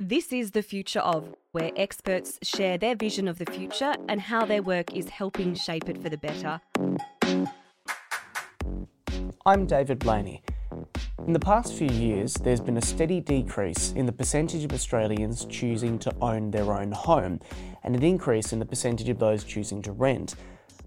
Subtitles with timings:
[0.00, 4.44] This is The Future of, where experts share their vision of the future and how
[4.44, 6.60] their work is helping shape it for the better.
[9.44, 10.44] I'm David Blaney.
[11.26, 15.46] In the past few years, there's been a steady decrease in the percentage of Australians
[15.46, 17.40] choosing to own their own home,
[17.82, 20.36] and an increase in the percentage of those choosing to rent.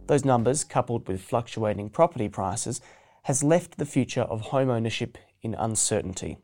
[0.07, 2.79] Those numbers, coupled with fluctuating property prices,
[3.23, 6.37] has left the future of home ownership in uncertainty.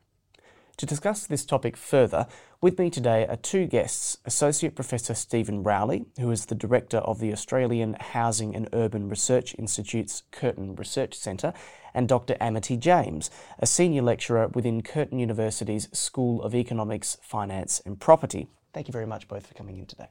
[0.77, 2.27] To discuss this topic further,
[2.61, 7.19] with me today are two guests Associate Professor Steven Rowley, who is the Director of
[7.19, 11.53] the Australian Housing and Urban Research Institute's Curtin Research Centre,
[11.93, 12.35] and Dr.
[12.39, 13.29] Amity James,
[13.59, 18.47] a Senior Lecturer within Curtin University's School of Economics, Finance and Property.
[18.73, 20.09] Thank you very much both for coming in today.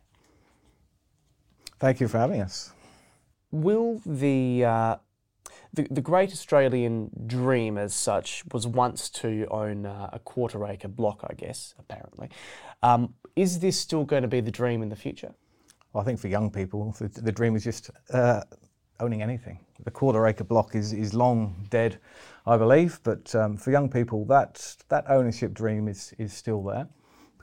[1.78, 2.72] Thank you for having us.
[3.50, 4.96] Will the uh,
[5.76, 10.88] the, the great Australian dream, as such, was once to own uh, a quarter acre
[10.88, 12.28] block, I guess, apparently.
[12.82, 15.32] Um, is this still going to be the dream in the future?
[15.92, 18.42] Well, I think for young people, the, the dream is just uh,
[18.98, 19.60] owning anything.
[19.84, 21.98] The quarter acre block is, is long dead,
[22.46, 26.88] I believe, but um, for young people, that, that ownership dream is, is still there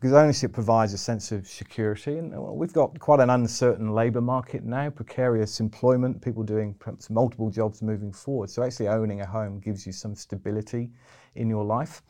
[0.04, 2.18] because ownership provides a sense of security.
[2.18, 7.50] And we've got quite an uncertain labour market now, precarious employment, people doing perhaps multiple
[7.50, 8.50] jobs moving forward.
[8.50, 10.92] So actually owning a home gives you some stability
[11.36, 12.02] in your life.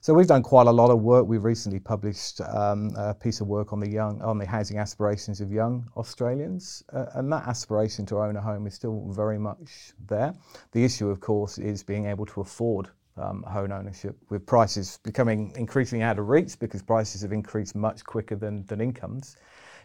[0.00, 1.26] So we've done quite a lot of work.
[1.26, 5.40] We've recently published um, a piece of work on the young, on the housing aspirations
[5.40, 9.92] of young Australians, uh, and that aspiration to own a home is still very much
[10.06, 10.34] there.
[10.70, 12.90] The issue, of course, is being able to afford
[13.20, 18.04] um, home ownership, with prices becoming increasingly out of reach because prices have increased much
[18.04, 19.36] quicker than, than incomes.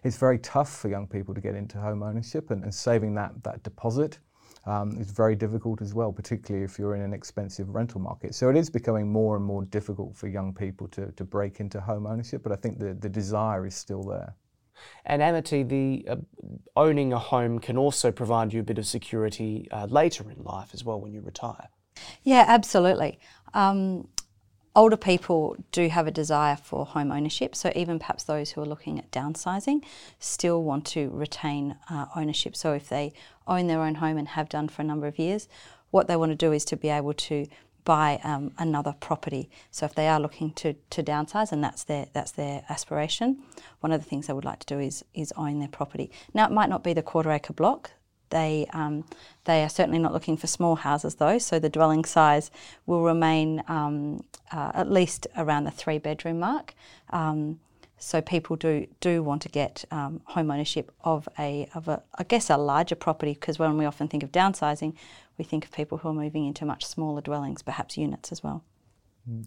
[0.03, 3.31] It's very tough for young people to get into home ownership, and, and saving that,
[3.43, 4.19] that deposit
[4.65, 8.35] um, is very difficult as well, particularly if you're in an expensive rental market.
[8.35, 11.79] So it is becoming more and more difficult for young people to, to break into
[11.79, 14.35] home ownership, but I think the, the desire is still there.
[15.05, 16.15] And Amity, the uh,
[16.75, 20.69] owning a home can also provide you a bit of security uh, later in life
[20.73, 21.69] as well when you retire.
[22.23, 23.19] Yeah, absolutely.
[23.53, 24.07] Um,
[24.75, 28.65] older people do have a desire for home ownership, so even perhaps those who are
[28.65, 29.83] looking at downsizing
[30.19, 32.55] still want to retain uh, ownership.
[32.55, 33.13] So if they
[33.47, 35.47] own their own home and have done for a number of years,
[35.91, 37.47] what they want to do is to be able to
[37.85, 39.47] buy um, another property.
[39.69, 43.43] So if they are looking to, to downsize and that's their that's their aspiration,
[43.79, 46.11] one of the things they would like to do is is own their property.
[46.33, 47.91] Now it might not be the quarter acre block
[48.29, 49.05] they, um,
[49.45, 52.51] they are certainly not looking for small houses though, so the dwelling size
[52.85, 56.73] will remain um, uh, at least around the three bedroom mark.
[57.09, 57.59] Um,
[57.97, 62.23] so people do do want to get um, home ownership of a of a I
[62.23, 64.93] guess a larger property because when we often think of downsizing,
[65.37, 68.63] we think of people who are moving into much smaller dwellings, perhaps units as well.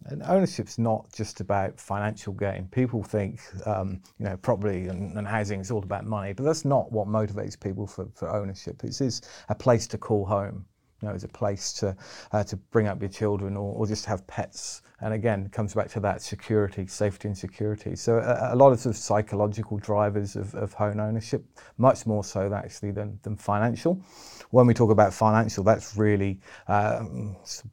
[0.06, 2.66] And ownership's not just about financial gain.
[2.72, 6.64] People think, um, you know, property and, and, housing is all about money, but that's
[6.64, 8.82] not what motivates people for, for ownership.
[8.82, 10.64] It is a place to call home.
[11.00, 11.96] You know, it's a place to
[12.32, 14.82] uh, to bring up your children or, or just have pets.
[15.00, 17.94] And again, comes back to that security, safety, and security.
[17.94, 21.44] So a, a lot of sort of psychological drivers of, of home ownership,
[21.76, 24.02] much more so actually than, than financial
[24.50, 27.00] when we talk about financial, that's really uh,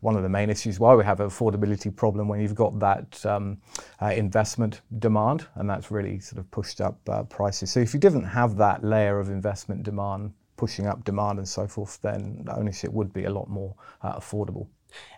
[0.01, 3.25] one of the main issues why we have an affordability problem when you've got that
[3.25, 3.57] um,
[4.01, 7.71] uh, investment demand, and that's really sort of pushed up uh, prices.
[7.71, 11.67] So if you didn't have that layer of investment demand pushing up demand and so
[11.67, 14.67] forth, then ownership would be a lot more uh, affordable.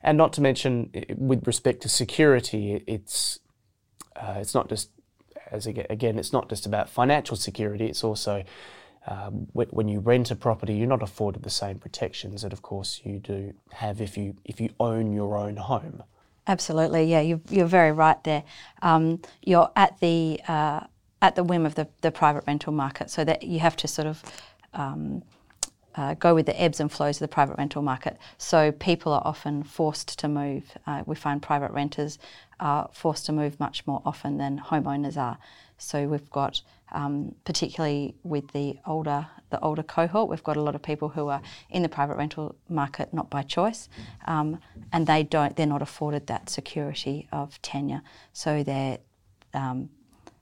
[0.02, 3.40] And not to mention, with respect to security, it's
[4.16, 4.90] uh, it's not just
[5.52, 7.86] as again, it's not just about financial security.
[7.86, 8.44] It's also
[9.08, 13.02] um, when you rent a property, you're not afforded the same protections that, of course,
[13.06, 16.04] you do have if you if you own your own home.
[16.46, 18.44] Absolutely, yeah, you're, you're very right there.
[18.82, 20.82] Um, you're at the uh,
[21.22, 24.08] at the whim of the, the private rental market, so that you have to sort
[24.08, 24.24] of
[24.74, 25.24] um,
[25.98, 28.18] uh, go with the ebbs and flows of the private rental market.
[28.38, 30.64] So people are often forced to move.
[30.86, 32.20] Uh, we find private renters
[32.60, 35.40] are forced to move much more often than homeowners are.
[35.80, 36.62] So we've got,
[36.92, 41.30] um, particularly with the older the older cohort, we've got a lot of people who
[41.30, 43.88] are in the private rental market not by choice,
[44.26, 44.60] um,
[44.92, 48.02] and they don't they're not afforded that security of tenure.
[48.34, 49.00] So their
[49.54, 49.90] um,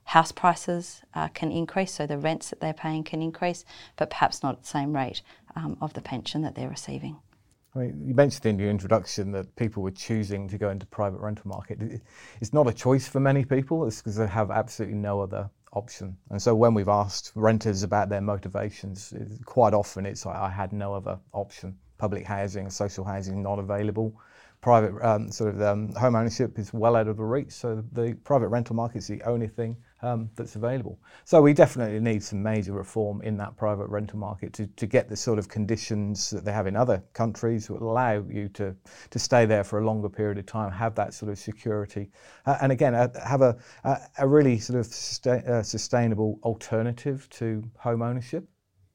[0.06, 3.64] house prices uh, can increase, so the rents that they're paying can increase,
[3.96, 5.20] but perhaps not at the same rate
[5.56, 7.16] um, of the pension that they're receiving.
[7.74, 11.20] I mean, you mentioned in your introduction that people were choosing to go into private
[11.20, 12.00] rental market.
[12.40, 13.86] It's not a choice for many people.
[13.86, 16.16] It's because they have absolutely no other option.
[16.30, 19.12] And so when we've asked renters about their motivations,
[19.44, 21.76] quite often it's like, I had no other option.
[21.98, 24.18] Public housing, social housing not available.
[24.60, 27.52] Private um, sort of um, home ownership is well out of the reach.
[27.52, 30.98] So the private rental market is the only thing um, that's available.
[31.24, 35.08] So we definitely need some major reform in that private rental market to, to get
[35.08, 38.74] the sort of conditions that they have in other countries that allow you to,
[39.10, 42.10] to stay there for a longer period of time, have that sort of security,
[42.44, 47.28] uh, and again, uh, have a, a, a, really sort of susta- uh, sustainable alternative
[47.30, 48.44] to home ownership.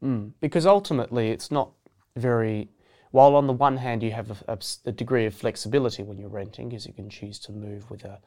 [0.03, 1.71] Mm, because ultimately, it's not
[2.15, 2.69] very
[3.11, 6.69] while on the one hand you have a, a, degree of flexibility when you're renting,
[6.69, 8.19] because you can choose to move with a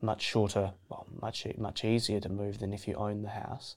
[0.00, 3.76] much shorter, well, much much easier to move than if you own the house,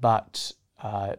[0.00, 1.14] but uh,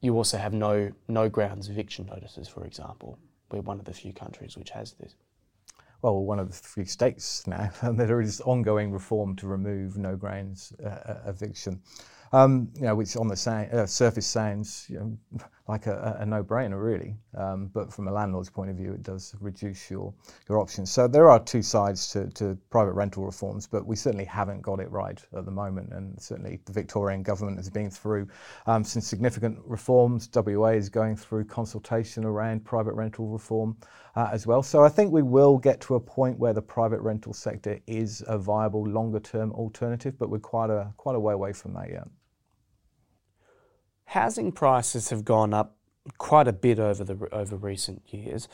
[0.00, 3.18] you also have no no grounds eviction notices, for example.
[3.50, 5.14] We're one of the few countries which has this.
[6.00, 10.16] Well, one of the few states now, and there is ongoing reform to remove no
[10.16, 11.80] grounds uh, uh eviction.
[12.34, 15.18] Um, you know, which on the sa- uh, surface sounds you know,
[15.68, 17.14] like a, a, no-brainer, really.
[17.36, 20.14] Um, but from a landlord's point of view, it does reduce your
[20.48, 20.90] your options.
[20.90, 24.80] So there are two sides to, to private rental reforms, but we certainly haven't got
[24.80, 25.92] it right at the moment.
[25.92, 28.26] And certainly the Victorian government has been through
[28.66, 30.30] um, some significant reforms.
[30.34, 33.76] WA is going through consultation around private rental reform
[34.16, 34.62] uh, as well.
[34.62, 38.24] So I think we will get to a point where the private rental sector is
[38.26, 42.08] a viable longer-term alternative, but we're quite a quite a way away from that yet
[44.12, 45.74] housing prices have gone up
[46.18, 48.46] quite a bit over the over recent years.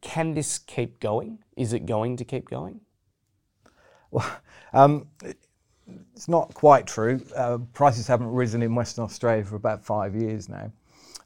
[0.00, 1.38] Can this keep going?
[1.56, 2.80] Is it going to keep going?
[4.10, 4.28] Well,
[4.72, 5.06] um,
[6.14, 7.24] it's not quite true.
[7.34, 10.72] Uh, prices haven't risen in Western Australia for about five years now.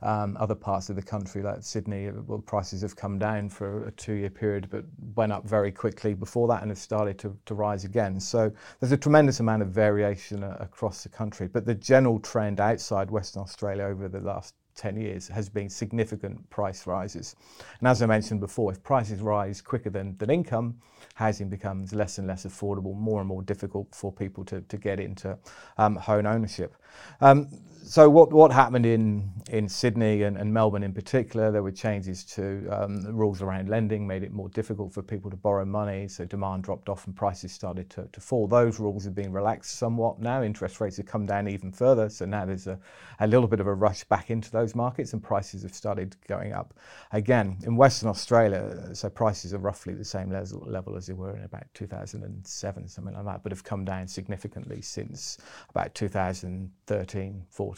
[0.03, 3.87] Um, other parts of the country, like Sydney, uh, well, prices have come down for
[3.87, 7.55] a two-year period, but went up very quickly before that and have started to, to
[7.55, 8.19] rise again.
[8.19, 11.49] So there's a tremendous amount of variation uh, across the country.
[11.49, 16.49] But the general trend outside Western Australia over the last 10 years has been significant
[16.49, 17.37] price rises.
[17.81, 20.77] And as I mentioned before, if prices rise quicker than, than income,
[21.15, 24.99] housing becomes less and less affordable, more and more difficult for people to, to get
[24.99, 25.37] into
[25.77, 26.77] um, home ownership.
[27.21, 27.49] Um,
[27.83, 31.51] so what what happened in in Sydney and, and Melbourne in particular?
[31.51, 35.37] There were changes to um, rules around lending, made it more difficult for people to
[35.37, 36.07] borrow money.
[36.07, 38.47] So demand dropped off and prices started to, to fall.
[38.47, 40.43] Those rules have been relaxed somewhat now.
[40.43, 42.09] Interest rates have come down even further.
[42.09, 42.79] So now there's a,
[43.19, 46.53] a little bit of a rush back into those markets, and prices have started going
[46.53, 46.75] up
[47.13, 48.95] again in Western Australia.
[48.95, 53.15] So prices are roughly the same level, level as they were in about 2007, something
[53.15, 55.39] like that, but have come down significantly since
[55.71, 57.70] about 2013, 14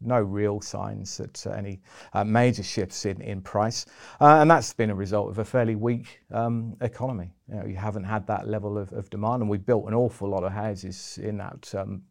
[0.00, 1.80] no real signs that uh, any
[2.12, 3.86] uh, major shifts in, in price.
[4.20, 7.32] Uh, and that's been a result of a fairly weak um, economy.
[7.48, 10.28] You, know, you haven't had that level of, of, demand, and we built an awful
[10.28, 11.74] lot of houses in that.
[11.74, 12.02] Um,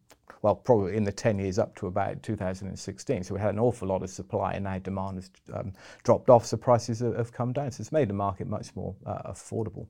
[0.42, 3.24] well, probably in the 10 years up to about 2016.
[3.24, 5.74] So we had an awful lot of supply and now demand has um,
[6.04, 7.70] dropped off, so prices have, have, come down.
[7.70, 9.86] So it's made the market much more uh, affordable.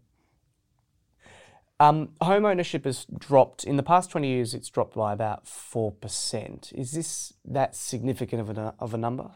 [1.81, 4.53] Um, home ownership has dropped in the past 20 years.
[4.53, 6.71] It's dropped by about four percent.
[6.75, 9.31] Is this that significant of a of a number?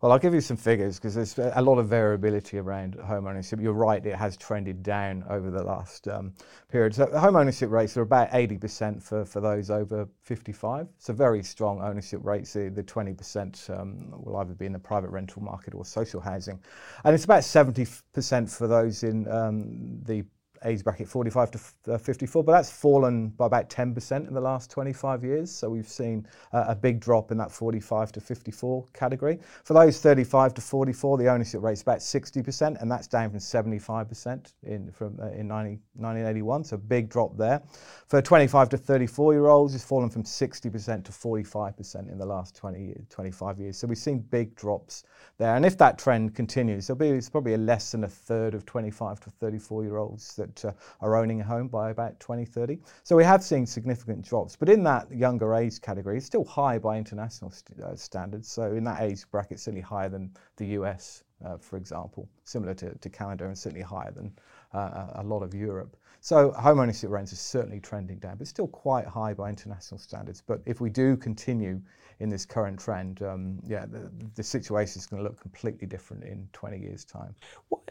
[0.00, 3.60] Well, I'll give you some figures because there's a lot of variability around home ownership.
[3.60, 6.32] You're right, it has trended down over the last um,
[6.70, 6.94] period.
[6.94, 10.88] So home ownership rates are about 80% for, for those over 55.
[10.96, 12.54] So very strong ownership rates.
[12.54, 16.58] The, the 20% um, will either be in the private rental market or social housing.
[17.04, 20.24] And it's about 70% for those in um, the
[20.64, 24.70] age bracket 45 to uh, 54, but that's fallen by about 10% in the last
[24.70, 25.50] 25 years.
[25.50, 29.38] So we've seen uh, a big drop in that 45 to 54 category.
[29.64, 33.38] For those 35 to 44, the ownership rate is about 60%, and that's down from
[33.38, 36.64] 75% in from uh, in 90, 1981.
[36.64, 37.62] So big drop there.
[38.08, 42.54] For 25 to 34 year olds, it's fallen from 60% to 45% in the last
[42.56, 43.78] 20, 25 years.
[43.78, 45.04] So we've seen big drops
[45.38, 48.66] there, and if that trend continues, there'll be it's probably less than a third of
[48.66, 52.78] 25 to 34 year olds that that uh, are owning a home by about 2030.
[53.02, 56.78] So we have seen significant drops, but in that younger age category, it's still high
[56.78, 58.48] by international st- uh, standards.
[58.48, 62.94] So in that age bracket, certainly higher than the US, uh, for example, similar to,
[62.94, 64.32] to Canada, and certainly higher than
[64.72, 65.96] uh, a lot of Europe.
[66.22, 70.42] So home ownership rents are certainly trending down, but still quite high by international standards.
[70.46, 71.80] But if we do continue
[72.20, 76.24] in this current trend, um, yeah, the, the situation is going to look completely different
[76.24, 77.34] in 20 years' time.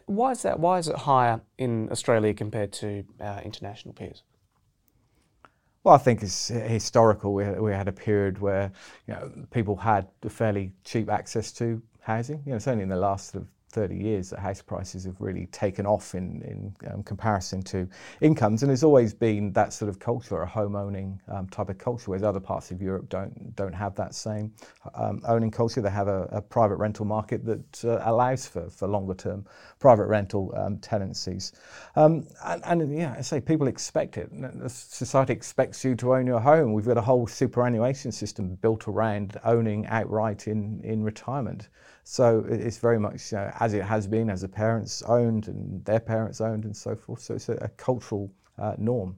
[0.06, 0.58] Why is that?
[0.58, 4.22] Why is it higher in Australia compared to our international peers?
[5.82, 7.34] Well, I think it's historical.
[7.34, 8.70] We had, we had a period where
[9.08, 12.42] you know, people had fairly cheap access to housing.
[12.44, 15.20] You know, it's only in the last sort of 30 years that house prices have
[15.20, 17.88] really taken off in, in um, comparison to
[18.20, 18.62] incomes.
[18.62, 22.10] And it's always been that sort of culture, a home owning um, type of culture,
[22.10, 24.52] whereas other parts of Europe don't, don't have that same
[24.94, 25.80] um, owning culture.
[25.80, 29.46] They have a, a private rental market that uh, allows for, for longer term
[29.78, 31.52] private rental um, tenancies.
[31.96, 34.30] Um, and, and, yeah, I say people expect it.
[34.68, 36.72] Society expects you to own your home.
[36.72, 41.68] We've got a whole superannuation system built around owning outright in, in retirement.
[42.10, 46.00] So it's very much uh, as it has been, as the parents owned and their
[46.00, 47.20] parents owned and so forth.
[47.20, 49.14] So it's a, a cultural uh, norm.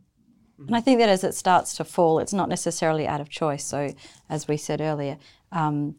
[0.59, 3.65] And I think that as it starts to fall, it's not necessarily out of choice.
[3.65, 3.95] So,
[4.29, 5.17] as we said earlier,
[5.53, 5.97] um,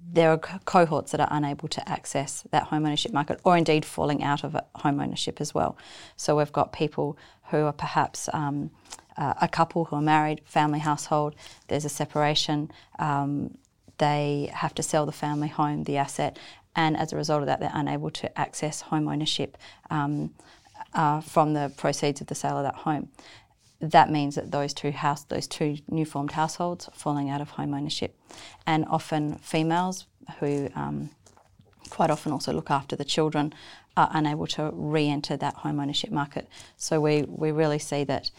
[0.00, 4.22] there are cohorts that are unable to access that home ownership market or indeed falling
[4.22, 5.76] out of home ownership as well.
[6.14, 7.18] So, we've got people
[7.50, 8.70] who are perhaps um,
[9.16, 11.34] uh, a couple who are married, family household,
[11.66, 13.58] there's a separation, um,
[13.98, 16.38] they have to sell the family home, the asset,
[16.74, 19.58] and as a result of that, they're unable to access home ownership
[19.90, 20.34] um,
[20.94, 23.08] uh, from the proceeds of the sale of that home.
[23.80, 27.50] That means that those two house, those two new formed households, are falling out of
[27.50, 28.16] home ownership,
[28.66, 30.06] and often females
[30.40, 31.10] who um,
[31.90, 33.52] quite often also look after the children
[33.96, 36.48] are unable to re-enter that home ownership market.
[36.76, 38.30] So we we really see that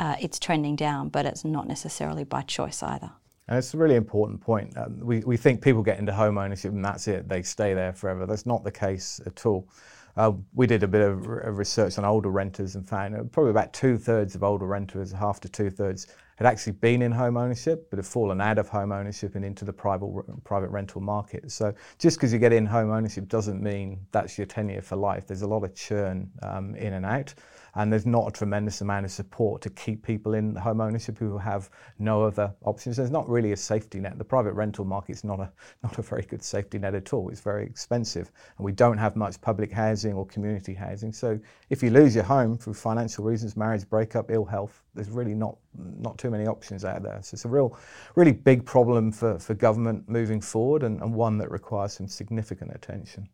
[0.00, 3.10] uh, it's trending down, but it's not necessarily by choice either.
[3.48, 4.76] And it's a really important point.
[4.76, 7.94] Um, we, we think people get into home ownership and that's it, they stay there
[7.94, 8.26] forever.
[8.26, 9.68] That's not the case at all.
[10.16, 11.26] Uh, we did a bit of
[11.56, 15.48] research on older renters and found probably about two thirds of older renters, half to
[15.48, 19.34] two thirds, had actually been in home ownership but have fallen out of home ownership
[19.34, 20.08] and into the private,
[20.44, 21.50] private rental market.
[21.50, 25.26] So just because you get in home ownership doesn't mean that's your tenure for life.
[25.26, 27.34] There's a lot of churn um, in and out
[27.74, 31.38] and there's not a tremendous amount of support to keep people in home ownership who
[31.38, 32.96] have no other options.
[32.96, 34.18] There's not really a safety net.
[34.18, 35.52] The private rental market's not a
[35.82, 37.28] not a very good safety net at all.
[37.30, 41.12] It's very expensive, and we don't have much public housing or community housing.
[41.12, 41.38] So
[41.70, 45.56] if you lose your home for financial reasons, marriage breakup, ill health, there's really not
[45.76, 47.18] not too many options out there.
[47.22, 47.78] So it's a real,
[48.16, 52.74] really big problem for, for government moving forward, and, and one that requires some significant
[52.74, 53.28] attention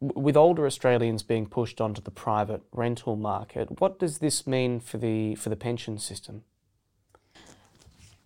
[0.00, 4.98] with older Australians being pushed onto the private rental market, what does this mean for
[4.98, 6.44] the for the pension system?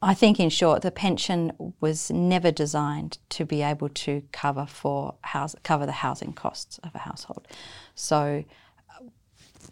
[0.05, 5.15] I think, in short, the pension was never designed to be able to cover for
[5.21, 7.47] house, cover the housing costs of a household.
[7.95, 8.45] So,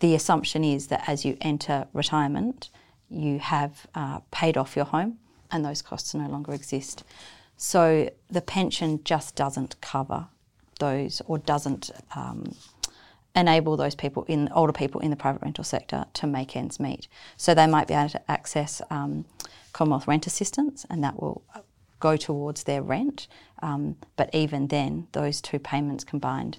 [0.00, 2.70] the assumption is that as you enter retirement,
[3.08, 5.18] you have uh, paid off your home,
[5.50, 7.04] and those costs no longer exist.
[7.56, 10.28] So, the pension just doesn't cover
[10.78, 12.54] those or doesn't um,
[13.36, 17.06] enable those people in older people in the private rental sector to make ends meet.
[17.36, 19.24] So they might be able to access um,
[19.72, 21.42] Commonwealth rent assistance, and that will
[22.00, 23.28] go towards their rent.
[23.62, 26.58] Um, but even then, those two payments combined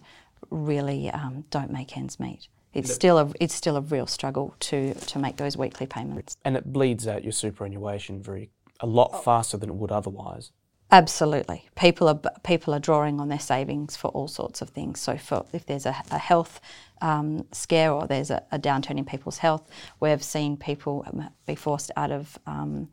[0.50, 2.48] really um, don't make ends meet.
[2.74, 6.38] It's still a it's still a real struggle to to make those weekly payments.
[6.46, 8.50] And it bleeds out your superannuation very
[8.80, 10.52] a lot faster than it would otherwise.
[10.94, 15.00] Absolutely, people are people are drawing on their savings for all sorts of things.
[15.00, 16.60] So, for if there's a, a health
[17.02, 19.70] um, scare or there's a, a, downturn in people's health,
[20.02, 22.90] we've seen people um, be forced out of um,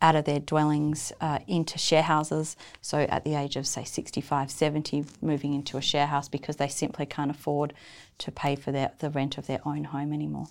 [0.00, 2.56] out of their dwellings uh, into share houses.
[2.80, 6.68] So, at the age of say 65, 70, moving into a share house because they
[6.68, 7.74] simply can't afford
[8.18, 10.46] to pay for their, the rent of their own home anymore.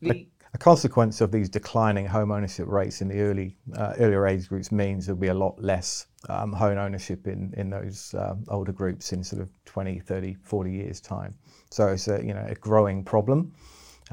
[0.00, 4.48] The, a consequence of these declining home ownership rates in the early uh, earlier age
[4.48, 8.72] groups means there'll be a lot less um, home ownership in, in those um, older
[8.72, 11.34] groups in sort of 20, 30, 40 years time.
[11.70, 13.52] So it's a, you know, a growing problem.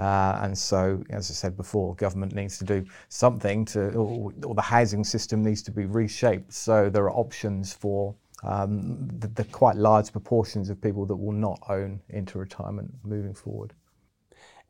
[0.02, 4.56] Uh, and so, as I said before, government needs to do something to, or, or
[4.56, 9.44] the housing system needs to be reshaped so there are options for um, the, the
[9.44, 13.74] quite large proportions of people that will not own into retirement moving forward.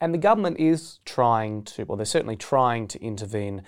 [0.02, 3.64] And the government is trying to, well, they're certainly trying to intervene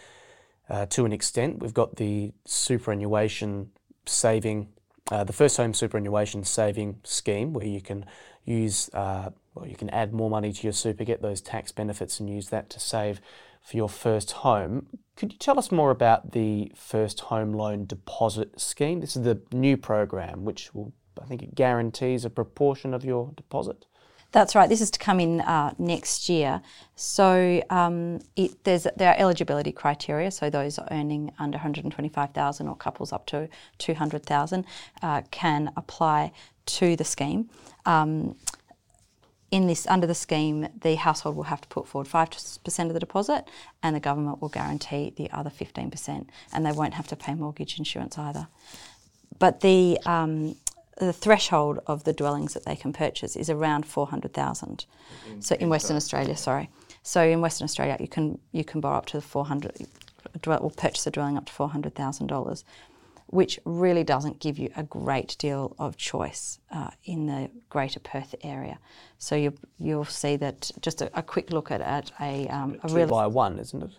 [0.70, 1.60] uh, to an extent.
[1.60, 3.70] We've got the superannuation
[4.06, 4.68] saving,
[5.10, 8.06] uh, the first home superannuation saving scheme, where you can
[8.44, 12.20] use, uh, well, you can add more money to your super, get those tax benefits,
[12.20, 13.22] and use that to save
[13.62, 14.88] for your first home.
[15.16, 19.00] Could you tell us more about the first home loan deposit scheme?
[19.00, 20.92] This is the new program, which will,
[21.22, 23.86] I think, it guarantees a proportion of your deposit.
[24.34, 24.68] That's right.
[24.68, 26.60] This is to come in uh, next year.
[26.96, 30.32] So um, it, there are eligibility criteria.
[30.32, 34.66] So those earning under 125,000 or couples up to 200,000
[35.04, 36.32] uh, can apply
[36.66, 37.48] to the scheme.
[37.86, 38.36] Um,
[39.54, 43.00] in this, under the scheme, the household will have to put forward 5% of the
[43.00, 43.48] deposit
[43.84, 46.26] and the government will guarantee the other 15%.
[46.52, 48.48] And they won't have to pay mortgage insurance either.
[49.38, 50.56] But the, um,
[50.98, 54.86] the threshold of the dwellings that they can purchase is around 400,000.
[55.40, 56.72] So in Western Australia, sorry.
[57.04, 59.88] So in Western Australia, you can you can borrow up to 400
[60.48, 62.64] or purchase a dwelling up to $400,000,
[63.34, 68.36] which really doesn't give you a great deal of choice uh, in the Greater Perth
[68.44, 68.78] area.
[69.18, 72.88] So you you'll see that just a, a quick look at, at a um, a
[72.90, 73.98] real by one, isn't it?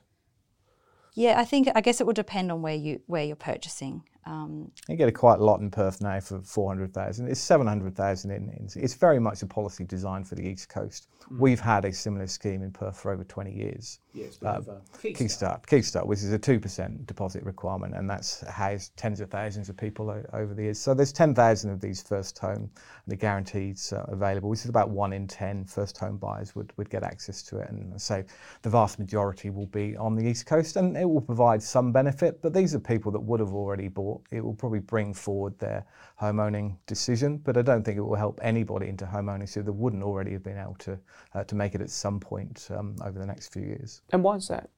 [1.15, 4.05] Yeah, I think I guess it will depend on where you where you're purchasing.
[4.27, 7.29] Um, you get a quite a lot in Perth now for 400,000.
[7.29, 8.69] It's 700,000 in, in.
[8.75, 11.09] It's very much a policy designed for the East Coast.
[11.31, 11.39] Mm.
[11.39, 14.01] We've had a similar scheme in Perth for over 20 years.
[14.13, 15.17] Yes, we uh, have a Keystart.
[15.17, 15.67] Keystart.
[15.67, 20.11] Keystart, which is a 2% deposit requirement, and that's housed tens of thousands of people
[20.11, 20.81] o- over the years.
[20.81, 22.71] So there's 10,000 of these first home,
[23.07, 26.89] the guarantees uh, available, which is about one in 10 first home buyers would, would
[26.89, 27.69] get access to it.
[27.71, 28.23] And so
[28.63, 32.41] the vast majority will be on the East Coast, and it will provide some benefit,
[32.41, 34.14] but these are people that would have already bought.
[34.31, 35.85] It will probably bring forward their
[36.17, 39.73] home owning decision, but I don't think it will help anybody into home ownership that
[39.73, 40.99] wouldn't already have been able to,
[41.35, 44.03] uh, to make it at some point um, over the next few years.
[44.13, 44.71] And why is that?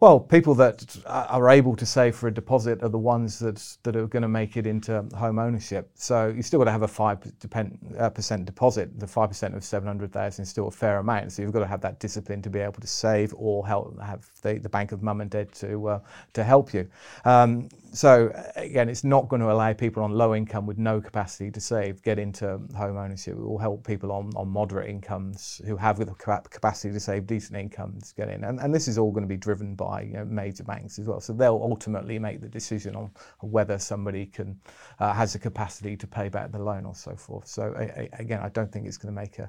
[0.00, 3.96] Well, people that are able to save for a deposit are the ones that, that
[3.96, 5.90] are going to make it into home ownership.
[5.94, 9.00] So you still got to have a 5% uh, deposit.
[9.00, 11.32] The 5% of 700,000 is still a fair amount.
[11.32, 14.24] So you've got to have that discipline to be able to save or help have
[14.42, 16.00] the, the bank of mum and dad to, uh,
[16.34, 16.88] to help you.
[17.24, 21.50] Um, so again, it's not going to allow people on low income with no capacity
[21.50, 23.34] to save get into home ownership.
[23.34, 27.58] It will help people on, on moderate incomes who have the capacity to save decent
[27.58, 28.44] incomes get in.
[28.44, 31.06] And, and this is all going to be driven by you know, major banks as
[31.06, 31.20] well.
[31.20, 34.60] So they'll ultimately make the decision on whether somebody can
[35.00, 37.46] uh, has the capacity to pay back the loan or so forth.
[37.46, 37.74] So
[38.14, 39.48] again, I don't think it's going to make a,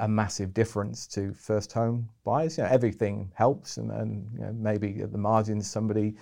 [0.00, 2.56] a massive difference to first home buyers.
[2.56, 6.14] You know, everything helps, and, and you know, maybe at the margins somebody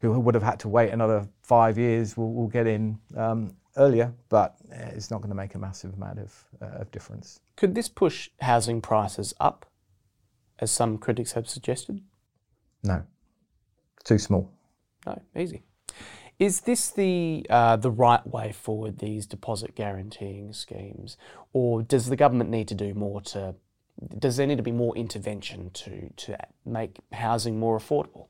[0.00, 4.12] who would have had to wait another five years will, will get in um, earlier,
[4.28, 7.40] but it's not going to make a massive amount of, uh, of difference.
[7.56, 9.66] Could this push housing prices up,
[10.60, 12.00] as some critics have suggested?
[12.82, 13.02] No,
[14.04, 14.50] too small.
[15.06, 15.62] No, easy.
[16.40, 18.98] Is this the uh, the right way forward?
[18.98, 21.18] These deposit guaranteeing schemes,
[21.52, 23.56] or does the government need to do more to?
[24.18, 28.28] Does there need to be more intervention to to make housing more affordable?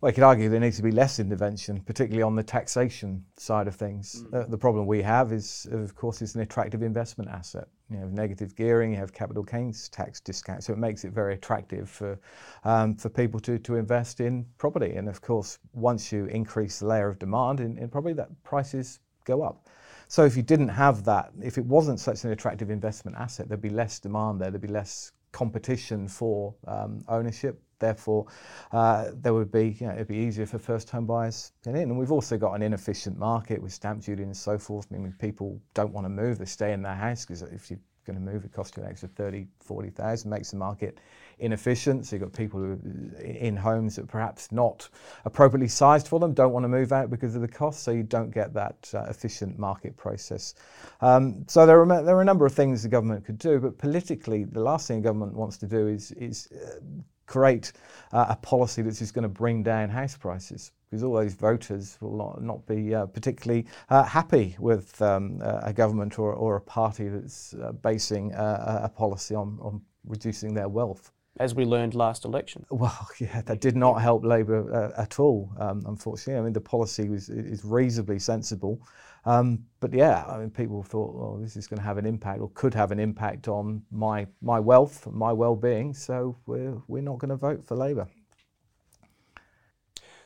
[0.00, 3.66] Well, you could argue there needs to be less intervention, particularly on the taxation side
[3.66, 4.22] of things.
[4.28, 4.34] Mm.
[4.34, 7.66] Uh, the problem we have is, of course, it's an attractive investment asset.
[7.90, 11.34] You have negative gearing, you have capital gains tax discount, so it makes it very
[11.34, 12.16] attractive for
[12.62, 14.94] um, for people to, to invest in property.
[14.94, 19.00] And of course, once you increase the layer of demand in, in property, that prices
[19.24, 19.66] go up.
[20.06, 23.60] So if you didn't have that, if it wasn't such an attractive investment asset, there'd
[23.60, 28.26] be less demand there, there'd be less competition for um, ownership Therefore,
[28.72, 31.80] uh, there would be, you know, it'd be easier for first home buyers to get
[31.80, 31.90] in.
[31.90, 34.86] And we've also got an inefficient market with stamp duty and so forth.
[34.92, 37.80] I mean, people don't want to move, they stay in their house because if you're
[38.08, 40.98] going to move, it costs you an extra 30, 40,000, makes the market
[41.38, 42.06] inefficient.
[42.06, 42.78] So you've got people who
[43.22, 44.88] in homes that perhaps not
[45.24, 48.02] appropriately sized for them, don't want to move out because of the cost, so you
[48.02, 50.54] don't get that uh, efficient market process.
[51.00, 53.78] Um, so there are, there are a number of things the government could do, but
[53.78, 56.80] politically, the last thing the government wants to do is, is uh,
[57.28, 57.72] create
[58.12, 61.98] uh, a policy that's just going to bring down house prices because all those voters
[62.00, 66.60] will not, not be uh, particularly uh, happy with um, a government or, or a
[66.60, 72.24] party that's uh, basing a policy on, on reducing their wealth as we learned last
[72.24, 72.66] election.
[72.70, 76.40] Well, yeah, that did not help Labor uh, at all, um, unfortunately.
[76.40, 78.82] I mean, the policy was is reasonably sensible,
[79.28, 82.40] um, but yeah, I mean, people thought, well, this is going to have an impact
[82.40, 85.92] or could have an impact on my my wealth, my well-being.
[85.92, 88.08] So we're we're not going to vote for Labor.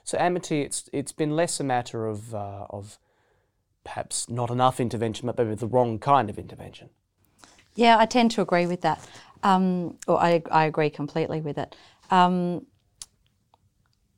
[0.05, 3.01] So Amity, it's it's been less a matter of uh, of
[3.83, 6.91] perhaps not enough intervention, but maybe the wrong kind of intervention.
[7.75, 9.05] Yeah, I tend to agree with that.
[9.43, 11.75] Um, or I, I agree completely with it.
[12.12, 12.67] Um,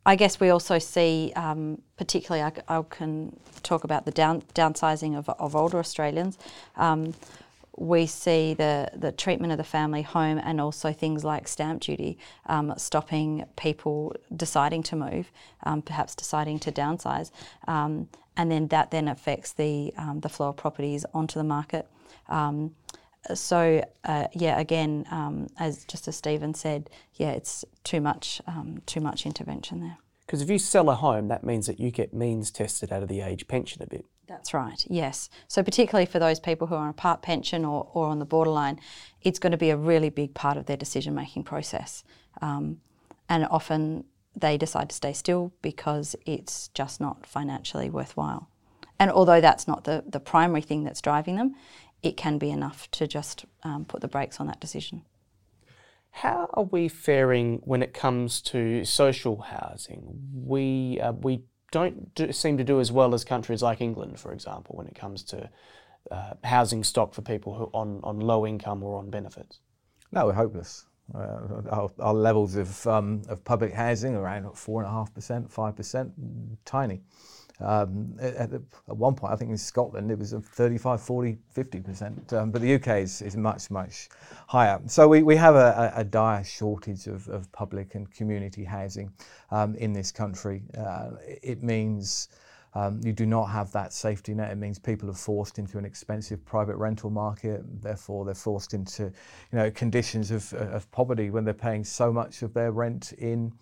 [0.06, 5.16] I guess we also see, um, particularly, I, I, can talk about the down, downsizing
[5.16, 6.38] of, of older Australians.
[6.76, 7.14] Um,
[7.76, 12.18] we see the, the treatment of the family home and also things like stamp duty
[12.46, 15.30] um, stopping people deciding to move,
[15.64, 17.30] um, perhaps deciding to downsize,
[17.66, 21.88] um, and then that then affects the um, the flow of properties onto the market.
[22.28, 22.74] Um,
[23.32, 28.82] so uh, yeah, again, um, as just as Steven said, yeah, it's too much, um,
[28.86, 29.96] too much intervention there.
[30.26, 33.08] Because if you sell a home, that means that you get means tested out of
[33.08, 34.04] the age pension a bit.
[34.26, 35.28] That's right, yes.
[35.48, 38.24] So particularly for those people who are on a part pension or, or on the
[38.24, 38.80] borderline,
[39.22, 42.04] it's going to be a really big part of their decision making process.
[42.40, 42.80] Um,
[43.28, 48.48] and often they decide to stay still because it's just not financially worthwhile.
[48.98, 51.54] And although that's not the, the primary thing that's driving them,
[52.04, 55.02] it can be enough to just um, put the brakes on that decision.
[56.10, 60.20] How are we faring when it comes to social housing?
[60.32, 64.32] We uh, we don't do, seem to do as well as countries like England, for
[64.32, 65.50] example, when it comes to
[66.12, 69.58] uh, housing stock for people who on on low income or on benefits.
[70.12, 70.84] No, we're hopeless.
[71.12, 75.50] Uh, our, our, levels of um, of public housing around four and a half percent,
[75.50, 76.12] five percent,
[76.64, 77.00] tiny.
[77.60, 82.32] Um, at, at, one point, I think in Scotland it was a 35, 40, 50%,
[82.32, 84.08] um, but the UK is, is much, much
[84.48, 84.80] higher.
[84.86, 89.12] So we, we have a, a dire shortage of, of public and community housing
[89.52, 90.62] um, in this country.
[90.76, 91.10] Uh,
[91.42, 92.28] it means
[92.74, 94.50] um, you do not have that safety net.
[94.50, 97.62] It means people are forced into an expensive private rental market.
[97.82, 102.42] Therefore, they're forced into, you know, conditions of, of poverty when they're paying so much
[102.42, 103.52] of their rent in,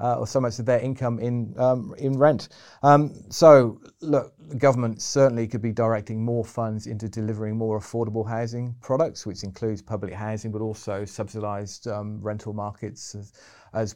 [0.00, 2.48] uh, or so much of their income in um, in rent.
[2.82, 8.26] Um, so, look, the government certainly could be directing more funds into delivering more affordable
[8.26, 13.16] housing products, which includes public housing, but also subsidised um, rental markets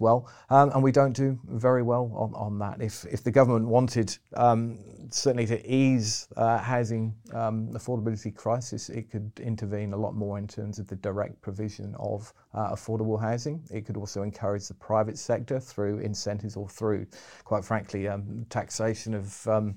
[0.01, 0.29] well.
[0.51, 2.81] Um, and we don't do very well on, on that.
[2.81, 4.79] If, if the government wanted um,
[5.11, 10.47] certainly to ease uh, housing um, affordability crisis, it could intervene a lot more in
[10.47, 13.63] terms of the direct provision of uh, affordable housing.
[13.71, 17.07] It could also encourage the private sector through incentives or through,
[17.45, 19.77] quite frankly, um, taxation of, um,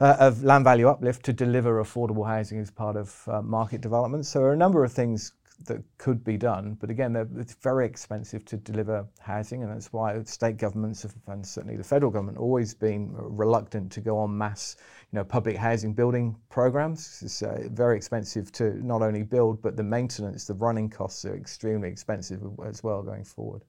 [0.00, 4.26] uh, of land value uplift to deliver affordable housing as part of uh, market development.
[4.26, 5.32] So there are a number of things
[5.64, 6.76] that could be done.
[6.80, 11.44] But again, it's very expensive to deliver housing, and that's why state governments have, and
[11.44, 14.76] certainly the federal government, always been reluctant to go on mass,
[15.12, 17.22] you know, public housing building programs.
[17.24, 21.34] It's uh, very expensive to not only build, but the maintenance, the running costs are
[21.36, 23.64] extremely expensive as well going forward.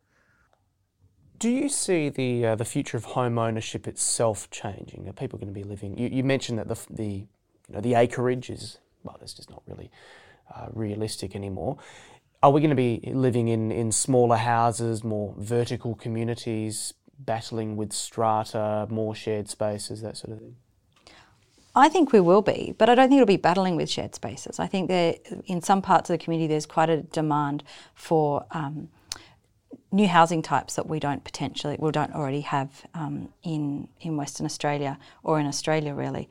[1.39, 5.07] Do you see the uh, the future of home ownership itself changing?
[5.07, 5.95] Are people going to be living?
[5.97, 7.27] You, you mentioned that the the you
[7.75, 9.91] know the acreage is well, it's just not really
[10.53, 11.77] uh, realistic anymore.
[12.43, 17.91] Are we going to be living in, in smaller houses, more vertical communities, battling with
[17.91, 20.55] strata, more shared spaces, that sort of thing?
[21.75, 24.59] I think we will be, but I don't think it'll be battling with shared spaces.
[24.59, 28.89] I think that in some parts of the community there's quite a demand for um,
[29.91, 34.45] new housing types that we don't potentially, we don't already have um, in in Western
[34.45, 36.29] Australia or in Australia really.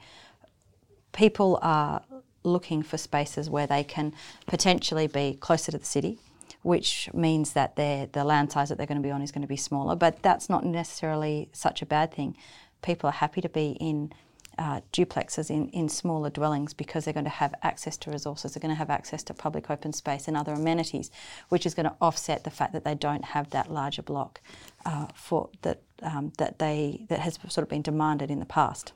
[1.12, 2.02] People are
[2.46, 4.14] looking for spaces where they can
[4.46, 6.18] potentially be closer to the city,
[6.62, 9.48] which means that the land size that they're going to be on is going to
[9.48, 9.94] be smaller.
[9.94, 12.37] But that's not necessarily such a bad thing.
[12.82, 14.12] People are happy to be in
[14.59, 18.61] uh, duplexes in, in smaller dwellings because they're going to have access to resources, they're
[18.61, 21.11] going to have access to public open space and other amenities,
[21.50, 24.40] which is going to offset the fact that they don't have that larger block
[24.87, 28.92] uh, for that um, that they that has sort of been demanded in the past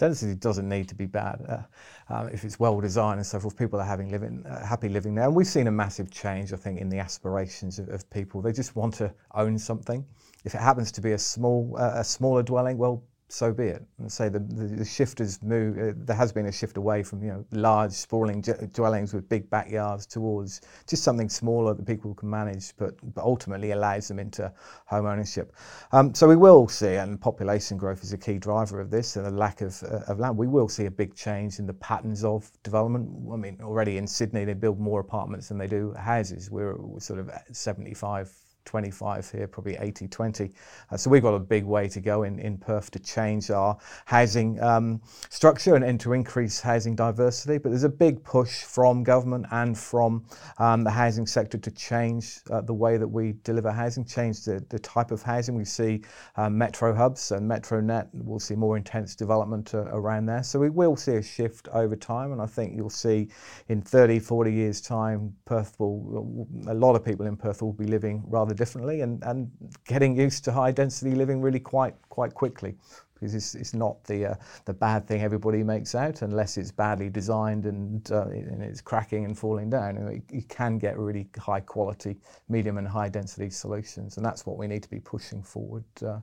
[0.00, 3.56] density doesn't need to be bad uh, uh, if it's well designed and so forth.
[3.56, 5.26] People are having living, uh, happy living there.
[5.26, 8.40] And we've seen a massive change, I think, in the aspirations of, of people.
[8.40, 10.04] They just want to own something.
[10.44, 13.84] If it happens to be a small, uh, a smaller dwelling, well, so be it.
[13.98, 17.02] And say the, the, the shift has moved, uh, there has been a shift away
[17.02, 22.14] from you know large sprawling dwellings with big backyards towards just something smaller that people
[22.14, 24.52] can manage, but, but ultimately allows them into
[24.86, 25.54] home ownership.
[25.92, 29.24] Um, so we will see, and population growth is a key driver of this, and
[29.24, 30.36] the lack of, uh, of land.
[30.36, 33.08] We will see a big change in the patterns of development.
[33.32, 36.50] I mean, already in Sydney they build more apartments than they do houses.
[36.50, 38.32] We're, we're sort of 75
[38.64, 40.52] 25 here, probably 80 20.
[40.90, 43.76] Uh, so we've got a big way to go in, in Perth to change our
[44.04, 47.58] housing um, structure and, and, to increase housing diversity.
[47.58, 50.24] But there's a big push from government and from
[50.58, 54.64] um, the housing sector to change uh, the way that we deliver housing, change the,
[54.68, 55.54] the type of housing.
[55.54, 56.02] We see
[56.36, 60.42] um, metro hubs and MetroNet, we'll see more intense development uh, around there.
[60.42, 63.28] So we will see a shift over time, and I think you'll see
[63.68, 67.86] in 30, 40 years' time, Perth will, a lot of people in Perth will be
[67.86, 69.50] living rather rather differently and, and
[69.86, 72.74] getting used to high density living really quite quite quickly
[73.14, 74.34] because it's, it's not the uh,
[74.64, 79.24] the bad thing everybody makes out unless it's badly designed and, uh, and it's cracking
[79.24, 79.96] and falling down.
[79.96, 82.16] You, you, can get really high quality,
[82.48, 86.20] medium and high density solutions, and that's what we need to be pushing forward uh,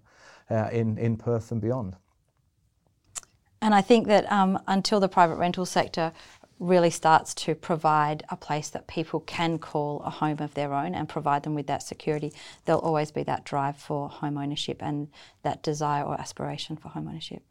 [0.49, 1.95] uh in in Perth and beyond.
[3.61, 6.11] And I think that um, until the private rental sector
[6.59, 10.95] really starts to provide a place that people can call a home of their own
[10.95, 12.33] and provide them with that security,
[12.65, 15.07] there'll always be that drive for home ownership and
[15.43, 17.43] that desire or aspiration for home ownership.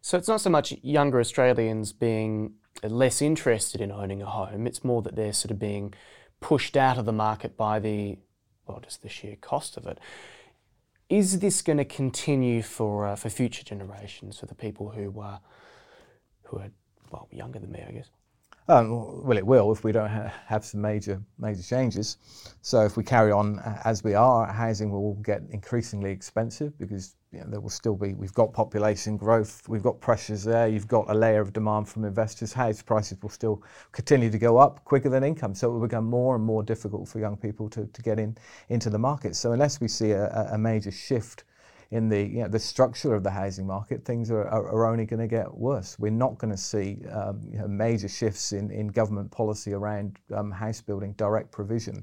[0.00, 4.84] So it's not so much younger Australians being less interested in owning a home, it's
[4.84, 5.94] more that they're sort of being
[6.40, 8.18] pushed out of the market by the,
[8.66, 9.98] well, just the sheer cost of it.
[11.08, 15.38] Is this going to continue for, uh, for future generations, for the people who uh,
[16.44, 16.70] who are
[17.10, 18.10] well younger than me, I guess.
[18.66, 22.16] Um, well, it will if we don't ha- have some major major changes.
[22.62, 27.40] So if we carry on as we are, housing will get increasingly expensive because you
[27.40, 28.14] know, there will still be.
[28.14, 30.66] We've got population growth, we've got pressures there.
[30.66, 32.54] You've got a layer of demand from investors.
[32.54, 36.06] House prices will still continue to go up quicker than income, so it will become
[36.06, 38.34] more and more difficult for young people to, to get in
[38.70, 39.36] into the market.
[39.36, 41.44] So unless we see a, a major shift
[41.94, 45.06] in the you know, the structure of the housing market, things are, are, are only
[45.06, 45.96] going to get worse.
[45.96, 50.18] We're not going to see um, you know, major shifts in, in government policy around
[50.34, 52.02] um, house building, direct provision.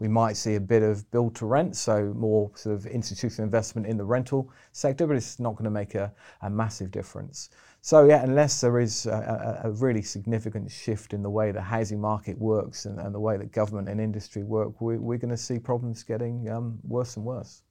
[0.00, 3.86] We might see a bit of build to rent, so more sort of institutional investment
[3.86, 7.50] in the rental sector, but it's not going to make a, a massive difference.
[7.80, 12.00] So yeah, unless there is a, a, really significant shift in the way the housing
[12.00, 15.36] market works and, and the way that government and industry work, we, are going to
[15.36, 17.62] see problems getting um, worse and worse.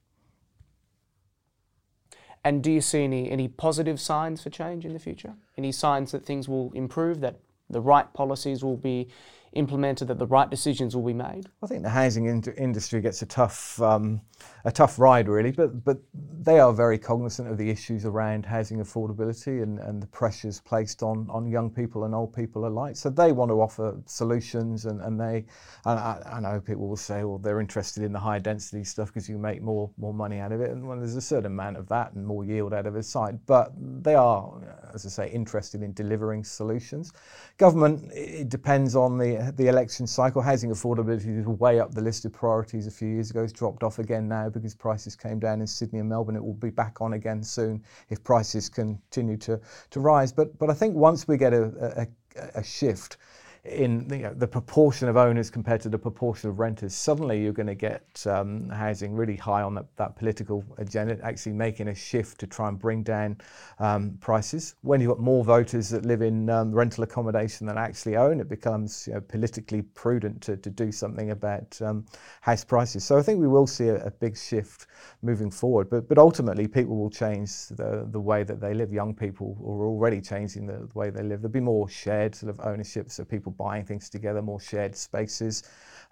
[2.44, 5.34] And do you see any, any positive signs for change in the future?
[5.56, 9.08] Any signs that things will improve, that the right policies will be
[9.52, 11.46] implemented, that the right decisions will be made?
[11.62, 14.20] I think the housing in- industry gets a tough, um,
[14.64, 15.98] a tough ride, really, but, but
[16.40, 21.02] they are very cognizant of the issues around housing affordability and, and the pressures placed
[21.02, 22.96] on, on young people and old people alike.
[22.96, 25.44] So they want to offer solutions, and, and they,
[25.84, 29.08] and I, I know people will say, well, they're interested in the high density stuff
[29.08, 31.88] because you make more, more money out of it, and there's a certain amount of
[31.88, 34.52] that and more yield out of a site, but they are,
[34.94, 37.12] as I say, interested in delivering solutions.
[37.56, 40.42] Government, it depends on the the election cycle.
[40.42, 43.42] Housing affordability was way up the list of priorities a few years ago.
[43.42, 46.36] It's dropped off again now because prices came down in Sydney and Melbourne.
[46.36, 50.32] It will be back on again soon if prices continue to, to rise.
[50.32, 53.18] But, but I think once we get a, a, a shift,
[53.64, 57.52] in you know, the proportion of owners compared to the proportion of renters, suddenly you're
[57.52, 61.94] going to get um, housing really high on that, that, political agenda, actually making a
[61.94, 63.36] shift to try and bring down
[63.78, 64.74] um, prices.
[64.82, 68.48] When you've got more voters that live in um, rental accommodation than actually own, it
[68.48, 72.06] becomes you know, politically prudent to, to do something about um,
[72.40, 73.04] house prices.
[73.04, 74.86] So I think we will see a, a, big shift
[75.22, 75.88] moving forward.
[75.90, 78.92] But, but ultimately, people will change the, the way that they live.
[78.92, 81.40] Young people are already changing the, the way they live.
[81.40, 85.62] There'll be more shared sort of ownership, so people buying things together, more shared spaces.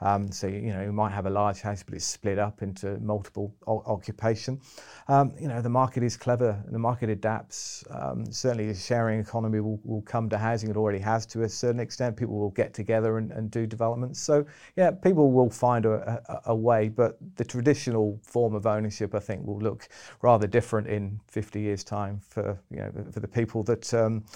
[0.00, 2.98] Um, so you know you might have a large house, but it's split up into
[2.98, 4.60] multiple o- occupation.
[5.08, 6.62] Um, you know the market is clever.
[6.68, 7.82] The market adapts.
[7.90, 10.68] Um, certainly, the sharing economy will, will come to housing.
[10.68, 12.16] It already has to a certain extent.
[12.16, 14.20] People will get together and, and do developments.
[14.20, 14.44] So
[14.76, 16.90] yeah, people will find a, a, a, way.
[16.90, 19.88] But the traditional form of ownership, I think, will look
[20.20, 24.26] rather different in 50 years' time for you know for the people that um,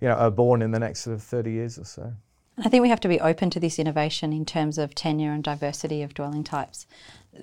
[0.00, 2.12] you know are born in the next sort of 30 years or so.
[2.60, 5.44] I think we have to be open to this innovation in terms of tenure and
[5.44, 6.86] diversity of dwelling types.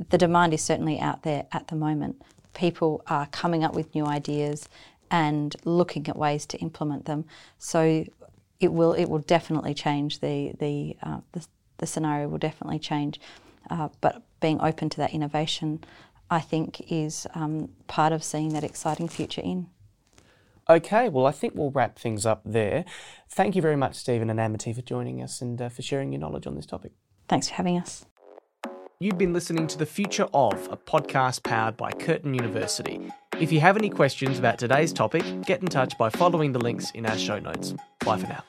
[0.10, 2.22] The demand is certainly out there at the moment.
[2.54, 4.68] People are coming up with new ideas
[5.10, 7.26] and looking at ways to implement them.
[7.58, 8.06] So
[8.60, 11.46] it will it will definitely change the the uh, the,
[11.78, 13.20] the, scenario will definitely change.
[13.70, 15.84] Uh, but being open to that innovation,
[16.30, 19.68] I think, is um, part of seeing that exciting future in.
[20.68, 22.86] Okay, well, I think we'll wrap things up there.
[23.30, 26.20] Thank you very much, Steven and Amity, for joining us and uh, for sharing your
[26.20, 26.94] knowledge on this topic.
[27.28, 28.06] Thanks for having us.
[29.00, 33.12] You've been listening to The Future of, a podcast powered by Curtin University.
[33.40, 36.92] If you have any questions about today's topic, get in touch by following the links
[36.92, 37.74] in our show notes.
[38.06, 38.44] Bye for now.